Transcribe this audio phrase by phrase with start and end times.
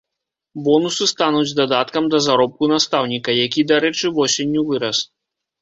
[0.67, 5.05] Бонусы стануць дадаткам да заробку настаўніка, які, дарэчы, восенню вырас.